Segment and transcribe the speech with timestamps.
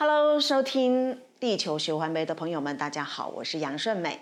[0.00, 4.20] Hello，收听地球循环杯的朋友们，大家好，我是杨顺美。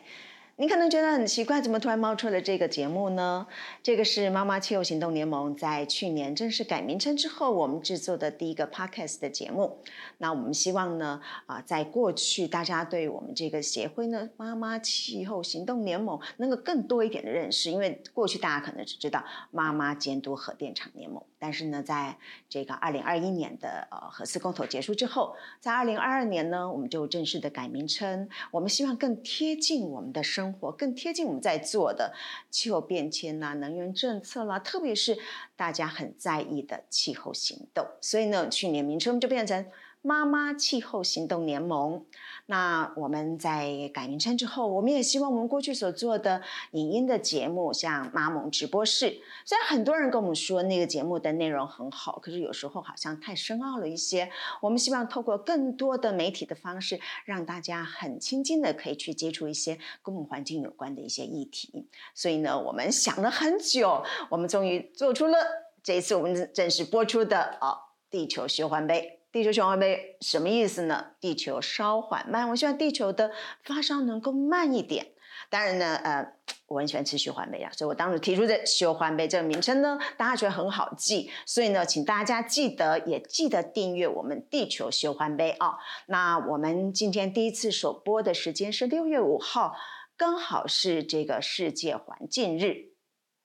[0.56, 3.46] 你可能觉得很奇怪，怎么突然冒出了这个节目呢？
[3.82, 9.82] 这个是妈妈气候行动联盟在去年正式改名称之后，我们制作的第一个 podcast 的节目。
[10.16, 21.22] 那我们希望呢，啊，在过去大家对我们这个协会呢，妈妈气候行动联盟能够更多一点的认识，因为过去大家可能只知道妈妈监督核电厂联盟。
[21.38, 22.18] 但是呢，在
[22.48, 28.28] 这个二零二一年的呃核四公投结束之后，在二零二二年呢，我们就正式的改名称。
[28.50, 32.14] 我们希望更贴近我们的生活，更贴近我们在做的
[32.50, 35.18] 气候变迁啦、能源政策啦，特别是
[35.56, 37.86] 大家很在意的气候行动。
[38.00, 39.66] 所以呢，去年名称就变成。
[40.06, 42.04] 妈妈气候行动联盟。
[42.48, 54.30] 那我们在改名称之后，我们也希望我们过去所做的影音的节目，像妈盟直播室，虽然很多人跟我们说那个节目的内容很好，可是有时候好像太深奥了一些。
[54.60, 61.88] 我们希望透过更多的媒体的方式，让大家很亲近的可以去接触一些跟我们环境有关的一些议题。
[62.14, 65.36] 所以呢，我们想了很久，我们终于做出了
[65.82, 67.76] 这一次我们正式播出的哦，
[68.08, 69.14] 地球循环杯。
[69.32, 71.12] 地球循环杯什么意思呢？
[71.20, 73.32] 地球稍缓慢，我希望地球的
[73.64, 75.12] 发烧能够慢一点。
[75.50, 76.26] 当然呢，呃，
[76.66, 85.76] 我很喜欢吃循环杯啊，所以我当时提出的循环杯这个名称呢，大家觉得很好记，所以呢，请大家记得也记得订阅我们地球循环杯啊。
[86.06, 89.76] 那我们今天第一次首播的时间是六月五号，
[90.16, 92.92] 刚好是这个世界环境日。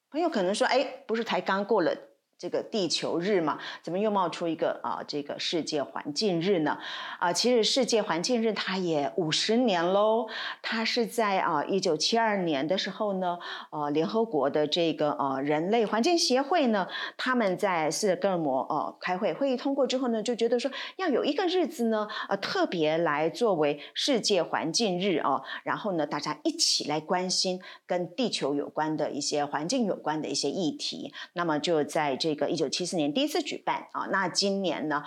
[0.10, 1.96] 朋友可能说，哎，不是才刚过了？
[2.42, 5.04] 这个地球日嘛，怎么又冒出一个啊？
[5.08, 6.80] 这个世界环境日呢？
[7.20, 10.28] 啊，其实世界环境日它也五十年喽。
[10.64, 13.38] 它是在啊一九七二年的时候呢，
[13.70, 31.14] 呃，联合国的这个呃人类环境协会呢，他们在斯德哥尔摩呃开会，会议通过之后呢，就觉得说要有一个日子呢，呃，特别来作为世界环境日啊，然后呢，大家一起来关心跟地球有关的一些环境有关的一些议题。
[31.34, 32.31] 那么就在这。
[32.32, 35.04] 这个一九七四年第一次举办啊，那今年呢，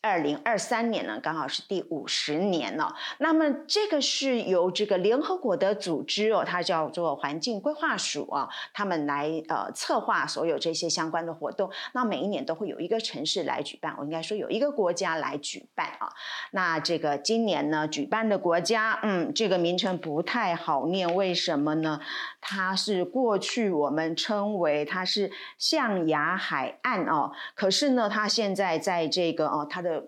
[0.00, 2.96] 二零二三年呢，刚好是第五十年了。
[3.18, 11.70] 那么这个是由这个联合国的组织哦，它叫做环境规划署啊，他们来呃策划所有这些相关的活动。
[11.94, 16.12] 那每一年都会有一个城市来举办，我应该说有一个国家来举办啊。
[16.50, 22.00] 那这个今年呢，举办的国家，嗯，这个名称不太好念，为什么呢？
[22.42, 30.02] 它是过去我们称为它是象牙海岸哦，可是呢，它现在在这个哦，它的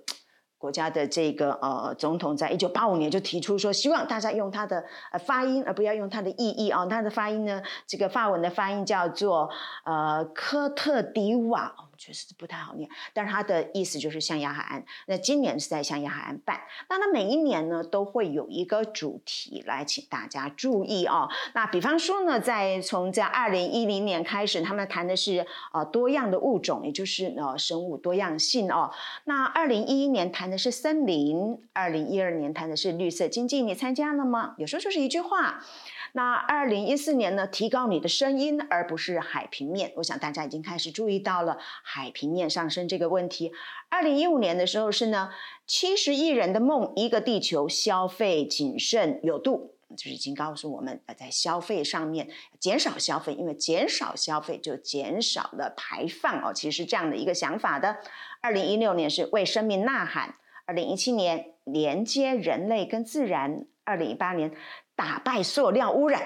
[0.58, 6.86] 国家的这个呃总统在一九八五年就提出说，希望大家用它的呃发音，而不要用它的意义哦。
[6.90, 9.48] 它的发音呢，这个法文的发音叫做
[9.84, 11.74] 呃科特迪瓦。
[11.96, 14.84] 确实是不太好念，但是它的意思就是象牙海岸。
[15.06, 21.28] 那今年是在象牙海岸办，那它每一年呢都会有一个主题来请大家注意哦。
[21.54, 28.90] 那比方说呢，在从在二零一零年开始，他们谈的是呃多样的物种，也就是呃生物多样性哦。
[29.24, 33.62] 那二零一一年谈的是森林，二零一二年谈的是绿色经济。
[33.62, 34.54] 你参加了吗？
[34.58, 35.64] 有时候就是一句话。
[36.16, 39.92] 那二零一四年呢，提高你的声音，而不是海平面。
[39.96, 43.50] 我想大家已经开始注意到了海平面上升这个问题。
[43.88, 45.30] 二零一五年的时候是呢，
[45.66, 52.28] 七十亿人的梦，一个地球，消费谨慎有度，就是已经告诉我们，在消费上面
[52.60, 57.96] 减少消费，因为减少消费就减少了排放哦，其实这样的一个想法的。
[58.40, 64.52] 二零一六年是为生命呐喊，二零一七年连接人类跟自然，二零一八年。
[64.96, 66.22] 打败塑料污染，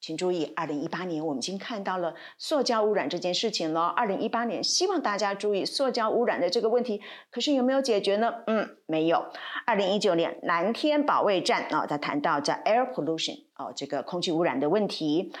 [0.00, 3.86] 请注意，二零一八年我们已经看到了塑胶污染这件事情了。
[3.86, 8.34] 二零一八年，希望大家注意塑胶污染的这个问题，可是有没有解决呢？
[8.46, 9.26] 嗯，没有。
[9.64, 15.32] 二零一九年蓝天保卫战啊，他谈到在 air pollution 哦，这个空气污染的问题。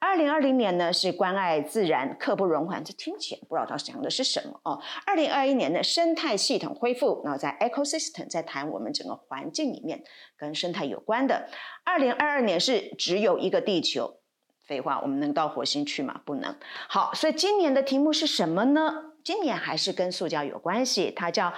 [0.00, 2.84] 二零二零年呢是关爱自然，刻不容缓。
[2.84, 4.80] 这听起来不知道他讲的是什么哦。
[5.04, 10.04] 二零二一年的生态系统恢复，然后在 ecosystem 在谈我们整个环境里面
[10.36, 11.48] 跟生态有关的。
[11.84, 14.20] 二零二二年是只有一个地球。
[14.64, 16.20] 废话，我们能到火星去吗？
[16.26, 16.54] 不能。
[16.88, 19.12] 好，所以今年的题目是什么呢？
[19.24, 21.52] 今年还是跟塑胶有关系，它叫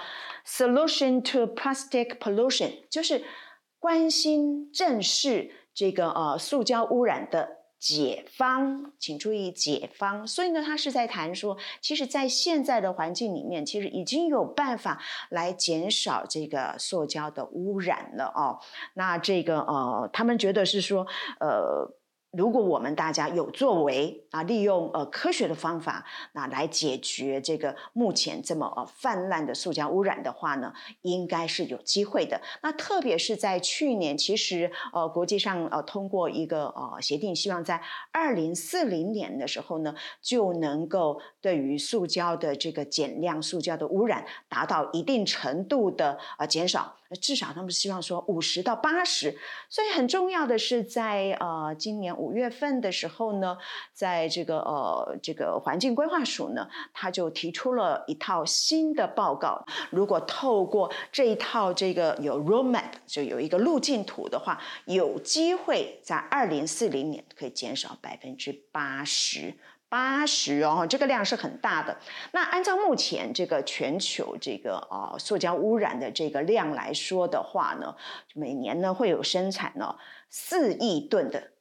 [0.47, 3.23] Solution to Plastic Pollution，就是
[3.79, 7.60] 关心正视这个呃塑胶污染的。
[7.81, 10.25] 解方，请注意解方。
[10.27, 18.59] 所以呢，他是在谈说，其实，在现在的环境里面，其实已经有办法来减少这个塑胶的污染了哦。
[18.93, 21.07] 那这个呃，他们觉得是说，
[21.39, 21.91] 呃，
[22.31, 32.39] 如果我们大家有作为啊，利用呃科学的方法，那来解决这个目前这么呃泛滥的塑胶污染的话呢，应该是有机会的。
[32.63, 37.81] 那特别是在去年，其实呃国际上呃通过一个呃协定，希望在
[38.13, 46.95] 二零四零年的时候呢，就能够对于塑胶的这个减量、塑胶的污染达到一定程度的呃减少。
[47.19, 49.37] 至少他们希望说五十到八十，
[49.69, 53.57] 所以很重要的是在呃今年五月份的时候呢，
[53.93, 59.65] 在这个呃这个环境规划署呢，他就提出了一套新的报告。
[59.89, 69.53] 如果透过这一套这个有 roadmap 就有一个路径图的话，有机会在二零四零年可以减少百分之八十。
[69.91, 71.97] 八十哦，这个量是很大的。
[72.31, 77.93] 那按照目前这个全球这个啊塑胶污染的这个量来说的话呢，
[78.33, 79.97] 每年呢会有生产呢
[80.29, 81.51] 四亿吨的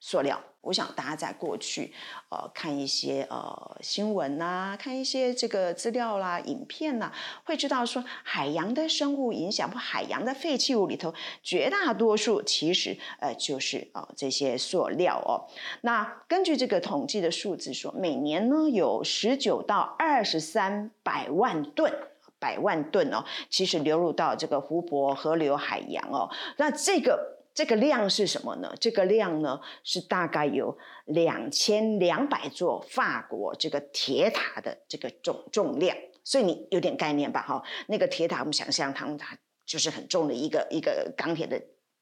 [0.00, 0.42] 塑料。
[0.66, 1.92] 我想大家在过去，
[2.28, 7.12] 呃，看一些呃新闻呐，看一些这个资料啦、影片呐，
[7.44, 15.46] 会知道说海洋的生物影响或海洋的废弃物里头，绝大多数其实呃就是呃这些塑料哦。
[15.82, 21.92] 那根据这个统计的数字说，每年呢有十九到二十三百万吨，
[22.40, 26.28] 百万吨哦，其实流入到这个湖泊、河流、海洋哦。
[26.56, 27.35] 那这个。
[27.56, 28.74] 这个量是什么呢？
[28.78, 30.76] 这个量呢是大概有
[31.06, 37.40] 两千两百座法国这个铁塔的这个总重量，所以你有点概念吧？
[37.40, 41.58] 哈，那个铁塔我们想象它它就是很重的一个一个钢铁的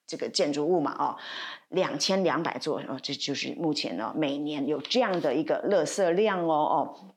[0.09, 1.17] 这个建筑物嘛，哦，
[1.69, 7.15] 两千两百座哦，这就是目前呢每年有这样的一个垃圾量哦哦。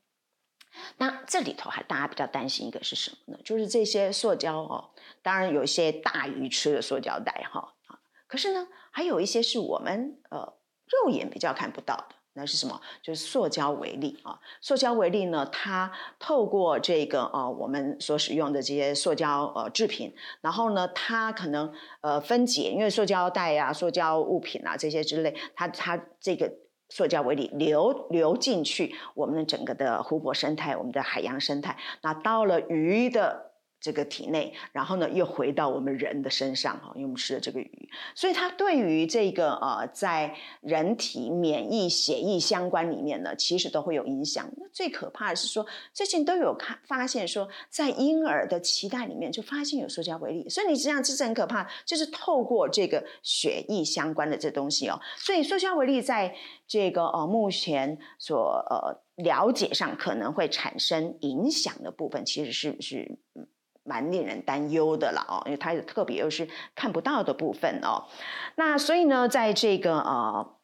[0.98, 3.40] 那这里头还大家比较担心一个是什么呢？
[3.44, 4.90] 就是这些塑胶哦，
[5.22, 7.74] 当然有一些大鱼吃的塑胶袋哈。
[8.28, 10.38] 可是呢，还有一些是我们呃
[10.86, 12.78] 肉眼比较看不到的，那是什么？
[13.02, 14.38] 就是塑胶为例啊。
[14.60, 21.72] 塑胶为例呢，它透过这个呃我们所使用的这些塑胶呃制品，然后呢，它可能
[22.02, 26.52] 呃分解，因为塑胶袋啊、塑胶物品啊这些之类，它它这个
[26.90, 33.47] 塑胶为例流流进去我们的整个的湖泊生态、我们的海洋生态，那到了鱼的。
[33.80, 44.50] 这个体内，然后呢，又回到我们人的身上哈，因为我们吃了这个鱼，所以它对于这个呃，在人体免疫、血液相关里面呢，其实都会有影响。
[44.56, 56.34] 那最可怕的是说，最近都有看发现说，在婴儿的脐带里面就发现有塑胶微粒，所以你这样这是很可怕，就是透过这个血液相关的这东西哦，所以塑胶微粒在
[56.66, 63.46] 这个呃目前所呃了解上可能会产生影响的部分，其实是是嗯。
[63.88, 68.04] 蛮令人担忧的了哦，因为它特别又是看不到的部分哦，
[68.56, 70.54] 那所以呢，在这个呃。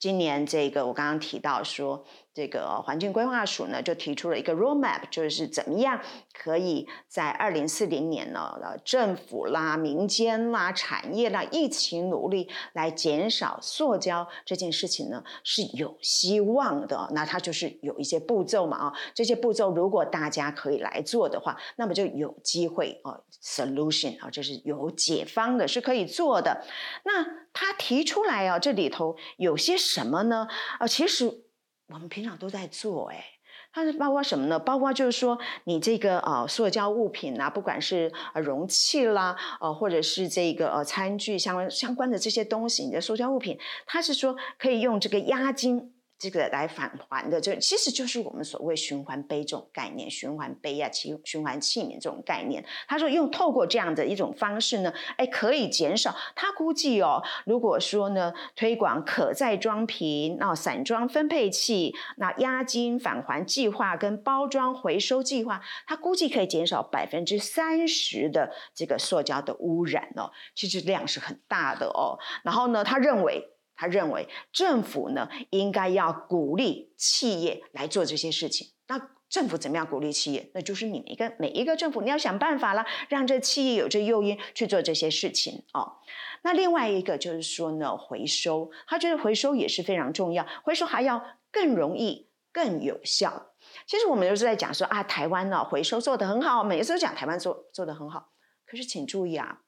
[0.00, 2.06] 今年这个我刚刚提到说，
[2.40, 6.00] 这个环境规划署呢就提出了一个 roadmap，就是怎么样
[6.32, 17.10] 可以在二零四零年呢，呃，政府啦、民间啦、产业啦一起努力来减少塑胶这件事情呢是有希望的。
[17.12, 26.64] 那它就是有一些步骤嘛啊，这些步骤如果大家可以来做的话，那么就有机会哦，solution 啊，就是有解方的，是可以做的。
[27.04, 27.22] 那
[27.52, 30.48] 他提出来啊，这里头有些什么呢？
[30.78, 31.44] 啊，其实
[31.92, 33.24] 我们平常都在做，哎，
[33.72, 34.58] 它是包括什么呢？
[34.58, 45.92] 包括就是说，你这个呃塑胶物品啊，不管是呃容器啦，呃，或者是这个呃餐具相关相关的这些东西，你的塑胶物品，它是说可以用这个押金。
[46.20, 52.62] 这个来返还的，就其实就是我们所谓循环杯这种概念，循环杯啊，器循环器皿这种概念。
[52.86, 56.14] 他说用透过这样的一种方式呢，哎，可以减少。
[56.36, 72.18] 他估计哦，如果说呢推广可再装瓶、那散装分配器、那押金返还计划跟包装回收计划，他估计可以减少百分之三十的这个塑胶的污染哦，其实量是很大的哦。
[72.44, 73.48] 然后呢，他认为。
[73.80, 78.68] 他认为政府呢应该要鼓励企业来做这些事情。
[78.88, 80.50] 那政府怎么样鼓励企业？
[80.52, 85.96] 那就是你每一个每一个政府，你要想办法啦，让这企业有这诱因去做这些事情哦。
[86.42, 93.52] 那另外一个就是说呢，回收，他觉得回收也是非常重要，回收还要更容易、更有效。
[93.86, 98.32] 其实我们就是在讲说啊，台湾呢回收做得很好，每次都讲台湾做做得很好。
[98.66, 99.60] 可是请注意啊。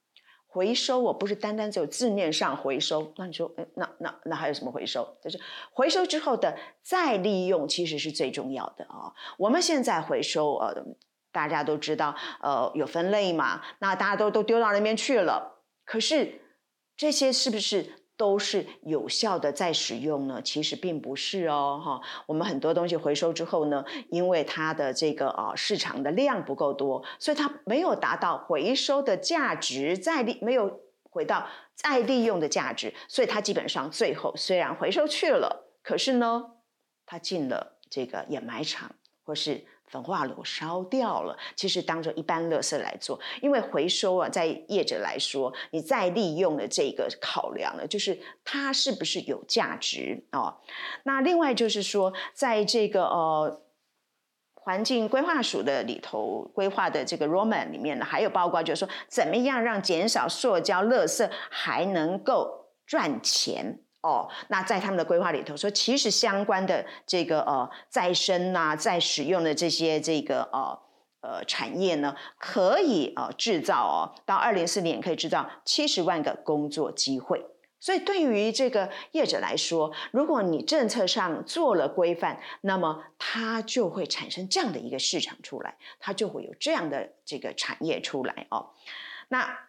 [0.53, 5.17] 回收我不是单单只有字面上回收，那你说，诶那那那还有什么回收？
[5.23, 5.41] 就是
[5.73, 10.75] 回收之后的再利用，其实是最重要的啊、我们现在回收，呃，
[11.33, 15.63] 大家都知道，呃，有分类嘛，那大家都都丢到那边去了。
[15.87, 16.43] 可是
[16.99, 20.41] 这些是不是都是有效的再使用呢？
[20.43, 22.01] 其实并不是哦，哈。
[22.27, 36.53] 我们很多东西回收之后呢，因为它的这个啊市场的量不够多，所以它没有达到回收的价值，再利没有回到再利用的价值，所以它基本上最后虽然回收去了，可是呢，
[37.07, 39.65] 它进了这个掩埋场或是。
[39.93, 50.57] 焚化炉烧掉了，其实当做一般垃圾来做，因为回收啊，在业者来说，你再利用的这个考量呢，就是它是不是有价值哦。
[51.05, 53.61] 那另外就是说，在这个呃
[54.55, 63.81] 环境规划署的里头规划的这个 Roman 里面呢，还有包括就是说，怎么样让减少塑胶垃圾还能够赚钱。
[64.03, 70.79] 哦，那在他们的规划里头说，其实相关的这个呃再生啊、再使用的这些这个呃
[71.21, 77.47] 呃产业呢，可以呃制造哦，到二零四年可以制造七十万个工作机会。
[77.79, 88.71] 所以对于这个业者来说，如果你政策上做了规范，那么它就会产生这样的一个市场出来，它就会有这样的这个产业出来哦。
[89.29, 89.69] 那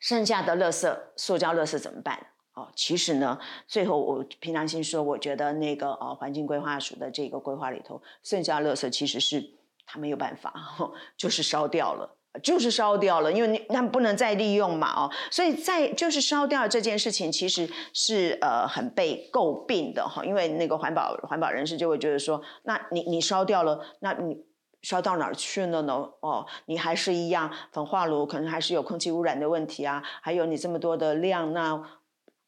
[0.00, 2.26] 剩下的垃圾，塑胶垃圾怎么办？
[2.54, 9.44] 哦，其实呢，最后我平常心说，我觉得那个呃环境规划署的这个规划里头，剩下垃圾其实是
[9.84, 10.54] 他没有办法，
[11.18, 12.08] 就是烧掉了，
[12.44, 24.44] 就是烧掉了，因为你他们不能再利用嘛，哦，所以在就是烧掉这件事情，其实是呃很被诟病的哈，因为那个环保环保人士就会觉得说，那你你烧掉了，那你
[24.82, 26.08] 烧到哪儿去了呢？
[26.20, 31.82] 哦，你还是一样焚化炉，可能还是有空气污染的问题啊，还有你这么多的量那。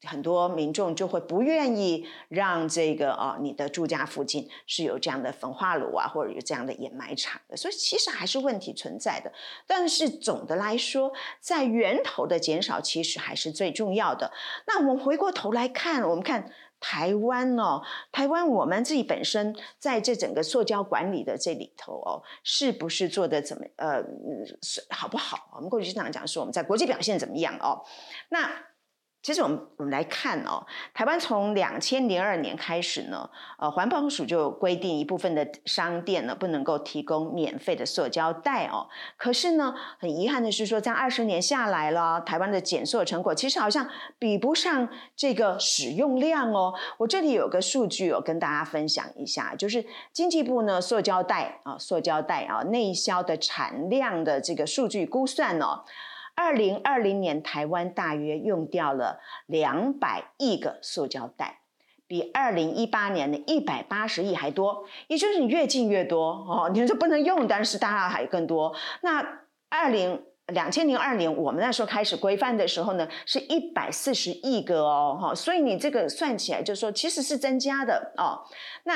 [0.03, 9.33] 很多民众就会不愿意让这个啊，你的住家附近是有这样的焚化炉啊，或者有这样的掩埋场的，所以其实还是问题存在的。
[9.65, 14.31] 但是总的来说，在源头的减少其实还是最重要的。
[14.67, 24.03] 那我们回过头来看，我们看台湾哦，台湾我们自己本身在这整个塑胶管理的这里头哦，是不是做的怎么呃
[24.91, 25.49] 好不好？
[25.55, 27.83] 我们过去经常讲说我们在国际表现怎么样哦，
[28.29, 28.47] 那。
[29.27, 33.29] 其实我们我们来看哦，台湾从两千零二年开始呢，
[33.59, 38.87] 呃，环保署就规定一部分的商店呢不能够提供免费的塑胶袋哦。
[39.17, 46.73] 可是呢，很遗憾的是说，在二十年下来了，台湾的减塑成果其实好像比不上这个使用量哦。
[46.97, 55.83] 我这里有个数据哦，跟大家分享一下，就是经济部呢塑胶袋啊，塑胶袋啊内销的产量的这个数据估算哦。
[56.39, 61.61] 二零二零年，台湾大约用掉了两百亿个塑胶袋，
[62.05, 64.85] 比二零一八年的一百八十亿还多。
[65.07, 68.75] 也就是你越进越多哦，你说不能用，但是大家还更多。
[69.01, 78.45] 那二零两千零二年，我们那时候开始规范的时候呢，是一百四十亿个哦，哈，所以你这个算起来，就是说其实是增加的哦。
[78.83, 78.95] 那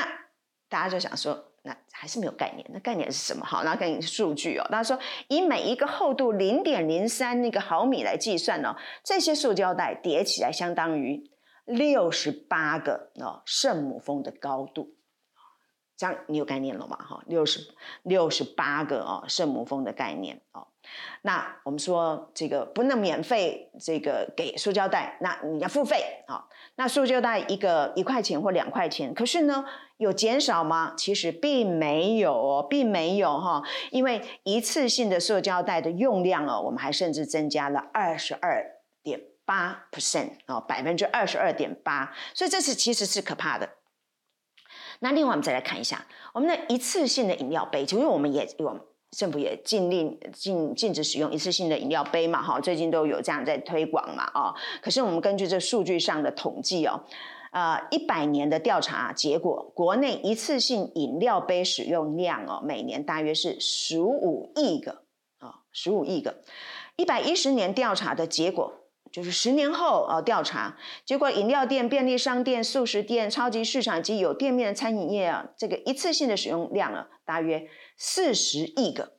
[0.68, 1.51] 大家就想说。
[1.62, 3.44] 那还是没有概念，那概念是什么？
[3.44, 4.66] 好，那概念是数据哦。
[4.70, 11.22] 他说，以每一个厚度零点零三那个毫米来计算呢，这些塑胶袋叠起来相当于
[11.64, 14.90] 六十八个哦圣母峰的高度。
[16.02, 16.98] 这样你有概念了吗？
[16.98, 17.60] 哈，六十
[18.02, 20.66] 六十八个哦圣母峰的概念哦。
[21.20, 26.44] 那我们说这个不能免费这个给塑胶袋，那你要付费啊。
[26.74, 29.64] 那塑胶袋一个一块钱或两块钱，可是呢？
[29.98, 30.94] 有减少吗？
[30.96, 38.66] 其实并没有哦，并没有哈，因为一次性的塑胶袋的用量哦，我们还甚至增加了二十二
[39.04, 43.68] 点八 percent 哦，百分之二十二点八，所以这是其实是可怕的。
[45.02, 48.80] 那另外我们再来看一下，我们的一次性的饮料杯，因为我们也有
[49.10, 57.04] 政府也禁令禁禁止使用一次性的饮料杯嘛，哈，最近都有这样在推广嘛，啊，可是我们根据这数据上的统计哦。
[57.50, 65.02] 呃，一百年的调查结果，国内一次性饮料杯使用量哦，每年大约是十五亿个
[65.38, 66.36] 啊，十五亿个。
[66.96, 68.72] 一百一十年调查的结果，
[69.12, 79.18] 就是十年后啊调查结果，饮料店、便利商店、速食店、超级市场及有店面的餐饮业啊，这个一次性的使用量啊，大约四十亿个，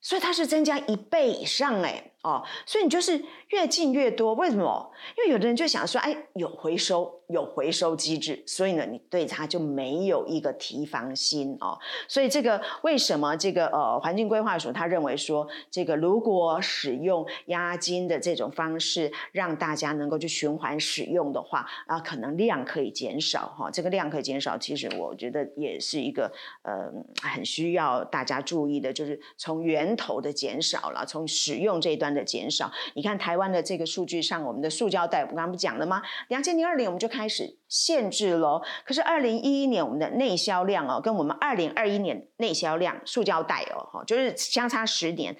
[0.00, 2.12] 所以它是增加一倍以上哎。
[2.24, 4.90] 哦，所以你就是越进越多，为什么？
[5.18, 11.78] 因为有的人就想说，哎，有回收，有回收机制，所以呢，你对它就没有一个提防心哦。
[12.08, 23.70] 所以这个为什么这个呃环境规划署他认为说，这个如果使用押金的这种方式，让大家能够去循环使用的话，啊，可能量可以减少哈、哦。
[23.70, 26.90] 这个量可以减少，其实我觉得也是一个呃
[27.20, 32.13] 很需要大家注意的，就是从源头的减少了，从使用这一端。
[32.14, 32.70] 的减少。
[32.94, 36.00] 你看台湾的这个数据上，我们的塑胶袋，我刚刚不讲了吗？
[36.28, 38.62] 两千零二年我们就开始限制喽。
[38.84, 45.36] 可是二零一一年我们的内销量哦，跟我们二零二一年内销量塑胶袋哦，就是相差十年，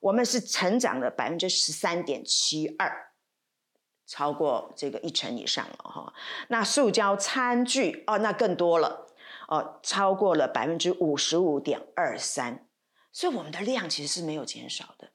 [0.00, 3.10] 我们是成长了百分之十三点七二，
[4.06, 6.12] 超过这个一成以上了哈。
[6.48, 9.06] 那塑胶餐具哦，那更多了。
[9.48, 12.68] 哦，超过了百分之五十五点二三，
[13.10, 15.08] 所以我们的量其实是没有减少的。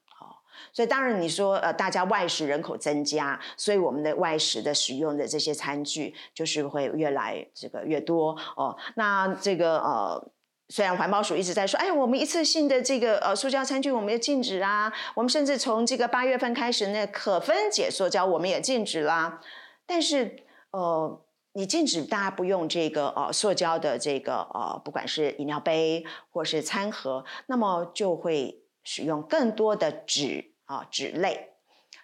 [0.71, 8.37] 所以当然你说呃，大家外食人口增加，所以我们的外食的使用的这些餐具就是会越来这个越多。
[8.55, 10.31] 哦，那这个呃，
[10.69, 19.41] 虽然环保署一直在说，哎，我们一次性的这个呃塑胶餐具我们也禁止啊，我们甚至从这个八月份开始，那可分解塑胶我们也禁止啦，
[19.85, 20.37] 但是
[20.71, 21.21] 呃。
[21.55, 31.51] 你禁止大家不用这个呃塑胶的这个呃，不管是饮料杯或是餐盒，那么就会使用更多的纸啊纸类，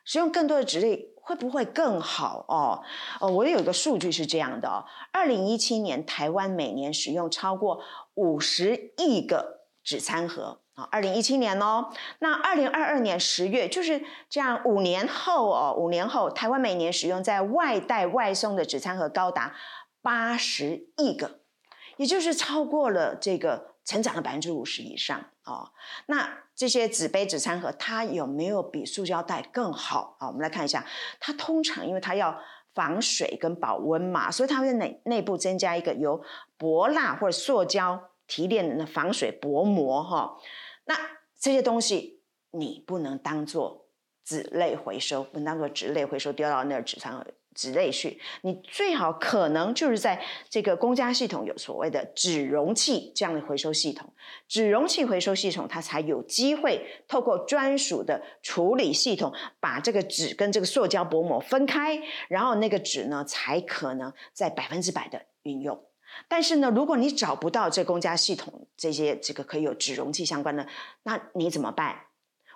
[0.06, 2.84] 使用更多的纸类会不会更好哦？
[3.20, 7.82] 哦，我有一个数据是这样的哦，二零一七年台湾每年使用超过
[8.14, 10.88] 五十亿个纸餐盒啊。
[10.92, 19.56] 二零一七年哦，那二零二二年十月就是这样，五年后哦，五年后台湾每年使用在外带外送的纸餐盒高达
[20.02, 21.39] 八十亿个，
[22.00, 25.70] 也就是超过了这个成长的百分之五十以上哦。
[26.06, 30.28] 那这些纸杯纸餐盒它有没有比塑胶袋更好啊？
[30.28, 30.86] 我们来看一下，
[31.20, 32.40] 它通常因为它要
[32.74, 36.24] 防水跟保温嘛，所以它会在内内部增加一个由
[36.58, 40.38] 薄蜡或者塑胶提炼的防水薄膜哈。
[40.86, 40.96] 那
[41.38, 43.88] 这些东西你不能当做
[44.24, 47.20] 纸类回收，不能当做纸类回收丢到那儿纸仓
[47.60, 48.18] 纸类去。
[48.44, 54.14] 你最好可能就是在这个公家系统有所谓的纸容器这样的回收系统，
[54.48, 65.84] 纸容器回收系统它才有机会透过专属的处理系统，把这个纸跟这个塑胶薄膜分开，然后那个纸呢才可能在百分之百的运用。
[66.30, 70.66] 但是呢，如果你找不到这公家系统这些这个可以有纸容器相关的，
[71.04, 72.06] 那你怎么办？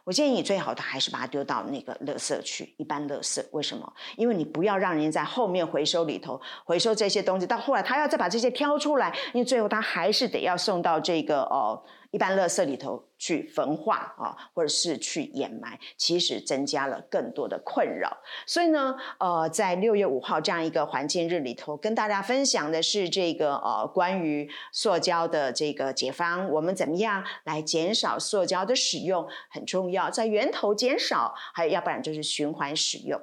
[0.03, 3.43] 我建议你最好的还是把它丢到那个垃圾去，一般垃圾。
[3.51, 3.93] 为什么？
[4.17, 11.81] 因为你不要让人家在后面回收里头回收这些东西，到后来他要再把这些挑出来，因为最后他还是得要送到这个哦。
[12.13, 18.15] 一般垃圾里头去焚化啊，或者是去掩埋，其实增加了更多的困扰。
[18.45, 33.19] 所以呢，呃，在六月五号这样一个环境日里头，跟大家分享的是这个呃关于塑胶的这个解方，我们怎么样来减少塑胶的使用很重要，在源头减少，还有要不然就是循环使用。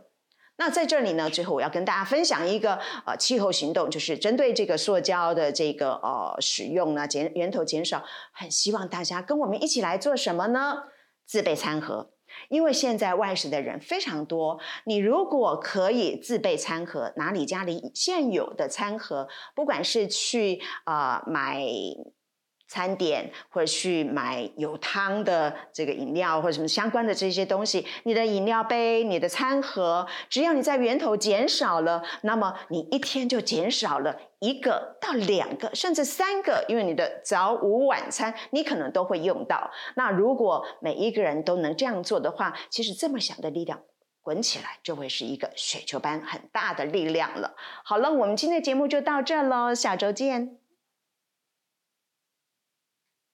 [0.60, 10.82] 那在这里呢，最后我要跟大家分享一个呃气候行动，就是针对这个塑胶的这个呃使用呢，减源头减少，很希望大家跟我们一起来做什么呢？
[11.24, 12.10] 自备餐盒，
[12.50, 21.64] 因为现在外食的人非常多，你如果可以自备餐盒，拿你家里现有的餐盒，不管是去啊、呃、买。
[22.70, 39.68] 餐点或者去买有汤的这个饮料或者什么相关的这些东西，你的饮料杯、你的餐盒，只要你在源头减少了，那么你一天就减少了一个到两个，甚至三个，因为你的早午晚餐你可能都会用到。
[39.96, 43.80] 那如果每一个人都能这样做的话，其实这么小的力量
[44.22, 47.56] 滚起来就会是一个雪球般很大的力量了。
[47.82, 50.69] 好了，我们今天的节目就到这喽，下周见。